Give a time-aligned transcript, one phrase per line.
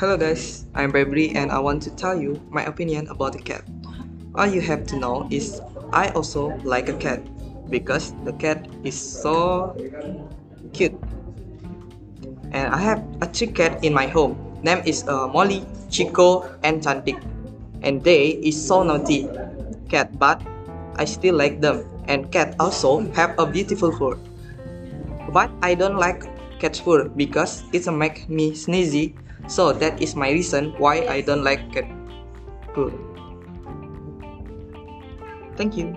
[0.00, 3.68] Hello guys, I'm Febri and I want to tell you my opinion about the cat.
[4.32, 5.60] All you have to know is
[5.92, 7.20] I also like a cat
[7.68, 9.76] because the cat is so
[10.72, 10.96] cute.
[12.48, 14.40] And I have a three cat in my home.
[14.64, 17.20] Name is uh, Molly, Chico, and Cantik.
[17.84, 19.28] And they is so naughty
[19.92, 20.40] cat, but
[20.96, 21.84] I still like them.
[22.08, 24.16] And cat also have a beautiful fur.
[25.28, 26.24] But I don't like
[26.56, 29.12] cat's fur because it make me sneezy.
[29.46, 31.88] So that is my reason why I don't like cat
[32.74, 32.90] fur.
[35.56, 35.94] Thank you.